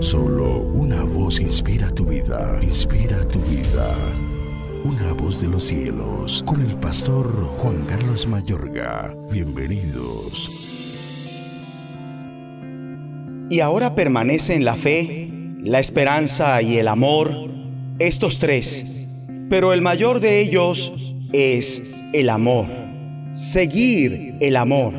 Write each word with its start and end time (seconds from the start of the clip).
Solo 0.00 0.60
una 0.60 1.02
voz 1.02 1.40
inspira 1.40 1.90
tu 1.90 2.04
vida, 2.04 2.58
inspira 2.62 3.26
tu 3.28 3.38
vida. 3.40 3.94
Una 4.84 5.12
voz 5.12 5.40
de 5.40 5.48
los 5.48 5.64
cielos, 5.64 6.42
con 6.46 6.60
el 6.60 6.76
pastor 6.76 7.26
Juan 7.58 7.84
Carlos 7.86 8.26
Mayorga. 8.26 9.14
Bienvenidos. 9.30 10.50
Y 13.50 13.60
ahora 13.60 13.94
permanece 13.94 14.54
en 14.54 14.64
la 14.64 14.74
fe, 14.74 15.30
la 15.62 15.80
esperanza 15.80 16.60
y 16.62 16.78
el 16.78 16.88
amor, 16.88 17.32
estos 17.98 18.38
tres. 18.38 19.06
Pero 19.48 19.72
el 19.72 19.82
mayor 19.82 20.20
de 20.20 20.40
ellos 20.40 21.14
es 21.32 22.02
el 22.12 22.30
amor. 22.30 22.66
Seguir 23.32 24.34
el 24.40 24.56
amor. 24.56 24.94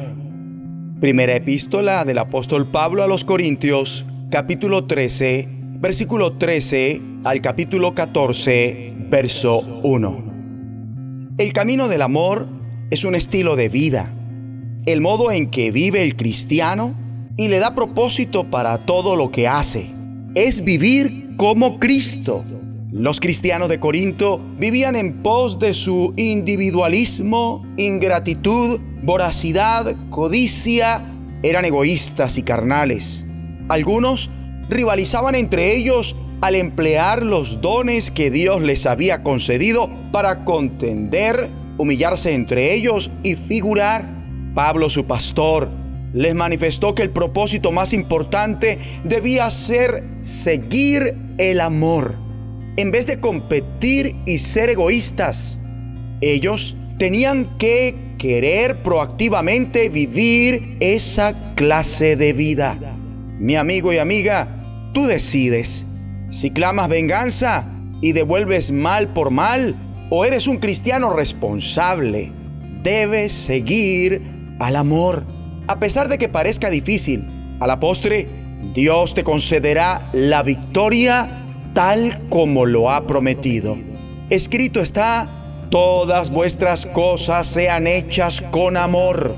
Primera 0.99 1.35
epístola 1.35 2.05
del 2.05 2.17
apóstol 2.17 2.67
Pablo 2.67 3.03
a 3.03 3.07
los 3.07 3.23
Corintios, 3.23 4.05
capítulo 4.29 4.85
13, 4.85 5.47
versículo 5.79 6.33
13 6.33 7.01
al 7.23 7.41
capítulo 7.41 7.95
14, 7.95 8.93
verso 9.09 9.59
1. 9.83 11.35
El 11.37 11.53
camino 11.53 11.87
del 11.87 12.01
amor 12.01 12.49
es 12.91 13.05
un 13.05 13.15
estilo 13.15 13.55
de 13.55 13.69
vida, 13.69 14.13
el 14.85 14.99
modo 14.99 15.31
en 15.31 15.49
que 15.49 15.71
vive 15.71 16.03
el 16.03 16.17
cristiano 16.17 16.93
y 17.37 17.47
le 17.47 17.59
da 17.59 17.73
propósito 17.73 18.49
para 18.49 18.85
todo 18.85 19.15
lo 19.15 19.31
que 19.31 19.47
hace. 19.47 19.87
Es 20.35 20.61
vivir 20.61 21.37
como 21.37 21.79
Cristo. 21.79 22.43
Los 22.91 23.21
cristianos 23.21 23.69
de 23.69 23.79
Corinto 23.79 24.41
vivían 24.57 24.97
en 24.97 25.23
pos 25.23 25.57
de 25.57 25.73
su 25.73 26.13
individualismo, 26.17 27.65
ingratitud, 27.77 28.81
voracidad, 29.03 29.95
codicia, 30.09 31.13
eran 31.43 31.63
egoístas 31.63 32.37
y 32.37 32.43
carnales. 32.43 33.23
Algunos 33.69 34.29
rivalizaban 34.69 35.35
entre 35.35 35.75
ellos 35.75 36.15
al 36.41 36.55
emplear 36.55 37.23
los 37.23 37.61
dones 37.61 38.11
que 38.11 38.29
Dios 38.29 38.61
les 38.61 38.85
había 38.85 39.23
concedido 39.23 39.89
para 40.11 40.45
contender, 40.45 41.49
humillarse 41.77 42.33
entre 42.33 42.73
ellos 42.73 43.11
y 43.23 43.35
figurar. 43.35 44.09
Pablo, 44.53 44.89
su 44.89 45.05
pastor, 45.05 45.69
les 46.13 46.35
manifestó 46.35 46.95
que 46.95 47.03
el 47.03 47.09
propósito 47.09 47.71
más 47.71 47.93
importante 47.93 48.79
debía 49.03 49.49
ser 49.51 50.03
seguir 50.21 51.15
el 51.37 51.59
amor, 51.59 52.15
en 52.77 52.91
vez 52.91 53.07
de 53.07 53.19
competir 53.19 54.15
y 54.25 54.37
ser 54.37 54.69
egoístas. 54.69 55.57
Ellos 56.21 56.75
tenían 56.97 57.57
que 57.57 58.15
querer 58.17 58.81
proactivamente 58.81 59.89
vivir 59.89 60.77
esa 60.79 61.53
clase 61.55 62.15
de 62.15 62.33
vida. 62.33 62.96
Mi 63.39 63.55
amigo 63.55 63.93
y 63.93 63.99
amiga, 63.99 64.91
tú 64.93 65.05
decides 65.05 65.85
si 66.29 66.51
clamas 66.51 66.89
venganza 66.89 67.71
y 68.01 68.11
devuelves 68.11 68.71
mal 68.71 69.13
por 69.13 69.31
mal 69.31 69.75
o 70.09 70.25
eres 70.25 70.47
un 70.47 70.57
cristiano 70.57 71.11
responsable. 71.11 72.31
Debes 72.83 73.31
seguir 73.31 74.21
al 74.59 74.75
amor. 74.75 75.25
A 75.67 75.79
pesar 75.79 76.07
de 76.09 76.17
que 76.17 76.29
parezca 76.29 76.69
difícil, 76.69 77.57
a 77.59 77.67
la 77.67 77.79
postre, 77.79 78.27
Dios 78.73 79.13
te 79.13 79.23
concederá 79.23 80.09
la 80.13 80.43
victoria 80.43 81.29
tal 81.73 82.27
como 82.29 82.65
lo 82.65 82.91
ha 82.91 83.05
prometido. 83.05 83.77
Escrito 84.29 84.81
está, 84.81 85.67
todas 85.69 86.31
vuestras 86.31 86.85
cosas 86.85 87.47
sean 87.47 87.87
hechas 87.87 88.41
con 88.41 88.77
amor. 88.77 89.35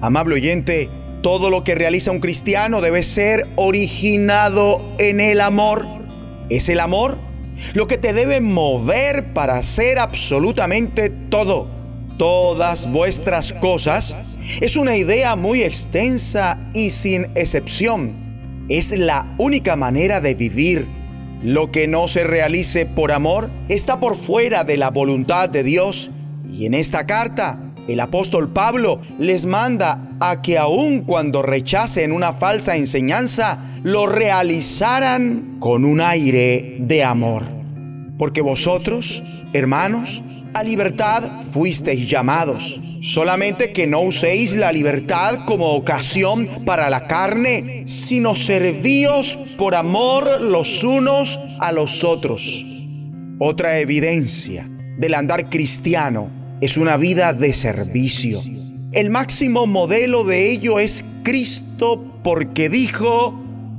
Amable 0.00 0.36
oyente, 0.36 0.88
todo 1.22 1.50
lo 1.50 1.64
que 1.64 1.74
realiza 1.74 2.10
un 2.10 2.20
cristiano 2.20 2.80
debe 2.80 3.02
ser 3.02 3.48
originado 3.56 4.82
en 4.98 5.20
el 5.20 5.40
amor. 5.40 5.86
Es 6.50 6.68
el 6.68 6.80
amor 6.80 7.16
lo 7.74 7.86
que 7.86 7.98
te 7.98 8.12
debe 8.12 8.40
mover 8.40 9.32
para 9.32 9.56
hacer 9.56 9.98
absolutamente 9.98 11.10
todo. 11.10 11.68
Todas 12.18 12.90
vuestras 12.90 13.52
cosas 13.52 14.16
es 14.60 14.76
una 14.76 14.96
idea 14.96 15.36
muy 15.36 15.62
extensa 15.62 16.58
y 16.74 16.90
sin 16.90 17.26
excepción. 17.34 18.66
Es 18.68 18.90
la 18.90 19.34
única 19.38 19.76
manera 19.76 20.20
de 20.20 20.34
vivir. 20.34 20.86
Lo 21.42 21.72
que 21.72 21.88
no 21.88 22.06
se 22.06 22.22
realice 22.22 22.86
por 22.86 23.12
amor 23.12 23.50
está 23.68 23.98
por 23.98 24.16
fuera 24.16 24.62
de 24.62 24.76
la 24.76 24.90
voluntad 24.90 25.48
de 25.48 25.62
Dios. 25.64 26.10
Y 26.52 26.66
en 26.66 26.74
esta 26.74 27.06
carta 27.06 27.71
el 27.92 28.00
apóstol 28.00 28.52
Pablo 28.52 29.00
les 29.18 29.44
manda 29.46 30.16
a 30.20 30.42
que 30.42 30.58
aun 30.58 31.02
cuando 31.02 31.42
rechacen 31.42 32.12
una 32.12 32.32
falsa 32.32 32.76
enseñanza, 32.76 33.64
lo 33.82 34.06
realizaran 34.06 35.56
con 35.58 35.84
un 35.84 36.00
aire 36.00 36.76
de 36.78 37.04
amor. 37.04 37.44
Porque 38.18 38.40
vosotros, 38.40 39.22
hermanos, 39.52 40.22
a 40.54 40.62
libertad 40.62 41.24
fuisteis 41.52 42.08
llamados, 42.08 42.80
solamente 43.00 43.72
que 43.72 43.86
no 43.86 44.00
uséis 44.02 44.54
la 44.54 44.70
libertad 44.70 45.44
como 45.44 45.72
ocasión 45.72 46.46
para 46.64 46.90
la 46.90 47.06
carne, 47.06 47.84
sino 47.86 48.36
servíos 48.36 49.36
por 49.58 49.74
amor 49.74 50.40
los 50.40 50.84
unos 50.84 51.38
a 51.58 51.72
los 51.72 52.04
otros. 52.04 52.64
Otra 53.38 53.80
evidencia 53.80 54.70
del 54.98 55.14
andar 55.14 55.50
cristiano 55.50 56.41
es 56.62 56.76
una 56.76 56.96
vida 56.96 57.32
de 57.32 57.52
servicio. 57.52 58.40
El 58.92 59.10
máximo 59.10 59.66
modelo 59.66 60.22
de 60.22 60.52
ello 60.52 60.78
es 60.78 61.04
Cristo 61.24 62.20
porque 62.22 62.68
dijo, 62.68 63.36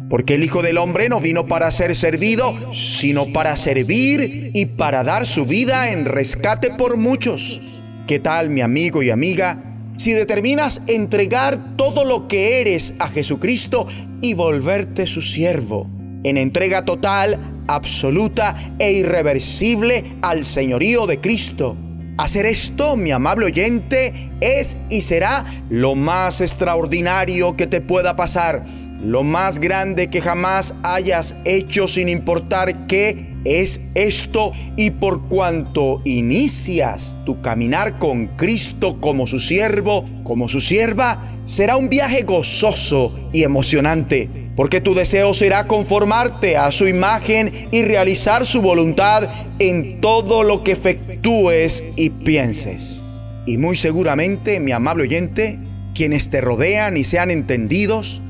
porque 0.10 0.34
el 0.34 0.44
Hijo 0.44 0.62
del 0.62 0.78
Hombre 0.78 1.08
no 1.08 1.22
vino 1.22 1.48
para 1.48 1.72
ser 1.72 1.96
servido, 1.96 2.74
sino 2.74 3.28
para 3.28 3.56
servir 3.56 4.52
y 4.54 4.66
para 4.66 5.06
dar 5.06 5.26
su 5.26 5.46
vida 5.46 5.94
en 5.94 6.04
rescate 6.04 6.72
por 6.72 6.98
muchos. 6.98 7.62
¿Qué 8.06 8.20
tal 8.20 8.50
mi 8.50 8.60
amigo 8.60 9.02
y 9.02 9.12
amiga? 9.12 9.64
Si 9.96 10.12
determinas 10.12 10.82
entregar 10.88 11.78
todo 11.78 12.04
lo 12.04 12.28
que 12.28 12.60
eres 12.60 12.96
a 13.00 13.08
Jesucristo 13.08 13.88
y 14.22 14.34
volverte 14.34 15.08
su 15.08 15.22
siervo, 15.22 15.88
en 16.26 16.38
entrega 16.38 16.84
total, 16.84 17.64
absoluta 17.66 18.76
e 18.78 18.92
irreversible 18.92 20.04
al 20.22 20.44
señorío 20.44 21.08
de 21.08 21.22
Cristo, 21.22 21.78
Hacer 22.18 22.46
esto, 22.46 22.96
mi 22.96 23.12
amable 23.12 23.48
oyente, 23.48 24.30
es 24.40 24.78
y 24.92 25.02
será 25.02 25.46
lo 25.70 25.96
más 25.96 26.42
extraordinario 26.42 27.58
que 27.58 27.66
te 27.66 27.82
pueda 27.82 28.16
pasar, 28.16 28.66
lo 29.02 29.24
más 29.24 29.58
grande 29.58 30.12
que 30.12 30.22
jamás 30.22 30.76
hayas 30.84 31.36
hecho 31.44 31.88
sin 31.88 32.10
importar 32.10 32.86
qué 32.86 33.34
es 33.46 33.82
esto 33.96 34.52
y 34.78 34.92
por 34.92 35.28
cuanto 35.28 36.02
inicias 36.06 37.18
tu 37.26 37.42
caminar 37.42 37.98
con 37.98 38.28
Cristo 38.38 39.02
como 39.02 39.26
su 39.26 39.40
siervo, 39.40 40.06
como 40.24 40.48
su 40.48 40.62
sierva, 40.62 41.20
será 41.46 41.78
un 41.78 41.90
viaje 41.90 42.22
gozoso 42.22 43.18
y 43.34 43.42
emocionante 43.42 44.43
porque 44.56 44.82
tu 44.82 44.94
deseo 44.94 45.34
será 45.34 45.68
conformarte 45.68 46.58
a 46.58 46.72
su 46.72 46.88
imagen 46.88 47.70
y 47.72 47.84
realizar 47.84 48.46
su 48.46 48.62
voluntad 48.62 49.30
en 49.60 50.00
todo 50.00 50.44
lo 50.44 50.64
que 50.64 50.74
efectúes 50.74 51.84
y 51.96 52.10
pienses. 52.12 53.04
Y 53.46 53.58
muy 53.58 53.76
seguramente, 53.76 54.60
mi 54.60 54.72
amable 54.72 55.04
oyente, 55.04 55.60
quienes 55.96 56.30
te 56.30 56.42
rodean 56.42 56.98
y 56.98 57.04
sean 57.04 57.32
entendidos, 57.32 58.22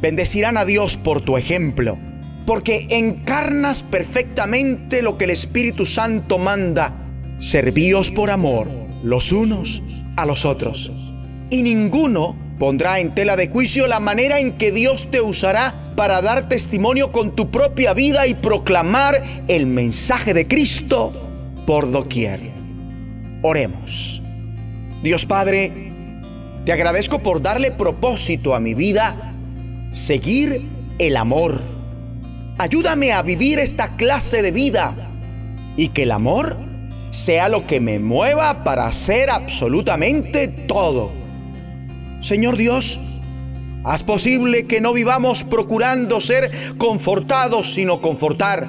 bendecirán 0.00 0.56
a 0.56 0.64
Dios 0.64 0.96
por 0.96 1.20
tu 1.20 1.36
ejemplo, 1.36 1.98
porque 2.46 2.86
encarnas 2.90 3.82
perfectamente 3.82 5.02
lo 5.02 5.16
que 5.16 5.24
el 5.24 5.30
Espíritu 5.30 5.86
Santo 5.86 6.38
manda, 6.38 7.06
servíos 7.38 8.10
por 8.10 8.30
amor 8.30 8.68
los 9.02 9.32
unos 9.32 9.82
a 10.16 10.26
los 10.26 10.44
otros. 10.44 10.92
Y 11.50 11.62
ninguno 11.62 12.36
pondrá 12.58 12.98
en 13.00 13.14
tela 13.14 13.36
de 13.36 13.48
juicio 13.48 13.86
la 13.86 14.00
manera 14.00 14.40
en 14.40 14.58
que 14.58 14.72
Dios 14.72 15.08
te 15.10 15.20
usará 15.20 15.92
para 15.96 16.20
dar 16.22 16.48
testimonio 16.48 17.12
con 17.12 17.34
tu 17.34 17.50
propia 17.50 17.94
vida 17.94 18.26
y 18.26 18.34
proclamar 18.34 19.22
el 19.48 19.66
mensaje 19.66 20.34
de 20.34 20.46
Cristo 20.46 21.12
por 21.66 21.90
doquier. 21.90 22.40
Oremos. 23.42 24.22
Dios 25.02 25.26
Padre, 25.26 25.92
te 26.64 26.72
agradezco 26.72 27.20
por 27.20 27.40
darle 27.40 27.70
propósito 27.70 28.54
a 28.54 28.60
mi 28.60 28.74
vida, 28.74 29.34
seguir 29.90 30.62
el 30.98 31.16
amor. 31.16 31.62
Ayúdame 32.58 33.12
a 33.12 33.22
vivir 33.22 33.60
esta 33.60 33.96
clase 33.96 34.42
de 34.42 34.50
vida 34.50 34.94
y 35.76 35.88
que 35.88 36.02
el 36.02 36.10
amor 36.10 36.56
sea 37.10 37.48
lo 37.48 37.66
que 37.66 37.80
me 37.80 38.00
mueva 38.00 38.64
para 38.64 38.86
hacer 38.86 39.30
absolutamente 39.30 40.48
todo 40.48 41.27
Señor 42.20 42.56
Dios, 42.56 42.98
haz 43.84 44.02
posible 44.02 44.64
que 44.64 44.80
no 44.80 44.92
vivamos 44.92 45.44
procurando 45.44 46.20
ser 46.20 46.50
confortados, 46.76 47.74
sino 47.74 48.00
confortar. 48.00 48.68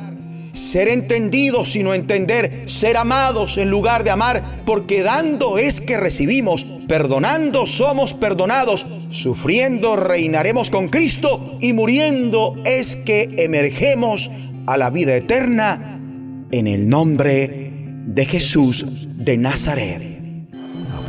Ser 0.53 0.87
entendidos, 0.87 1.71
sino 1.71 1.93
entender. 1.93 2.63
Ser 2.69 2.97
amados 2.97 3.57
en 3.57 3.69
lugar 3.69 4.03
de 4.03 4.11
amar, 4.11 4.61
porque 4.65 5.01
dando 5.01 5.57
es 5.57 5.81
que 5.81 5.97
recibimos. 5.97 6.65
Perdonando 6.87 7.65
somos 7.65 8.13
perdonados, 8.13 8.85
sufriendo 9.09 9.95
reinaremos 9.95 10.69
con 10.69 10.87
Cristo 10.87 11.57
y 11.59 11.73
muriendo 11.73 12.55
es 12.65 12.95
que 12.95 13.29
emergemos 13.37 14.31
a 14.65 14.77
la 14.77 14.89
vida 14.89 15.15
eterna 15.15 15.99
en 16.51 16.67
el 16.67 16.89
nombre 16.89 17.71
de 18.05 18.25
Jesús 18.25 19.07
de 19.17 19.37
Nazaret. 19.37 20.28